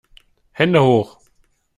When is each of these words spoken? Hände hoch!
Hände 0.53 0.81
hoch! 0.83 1.19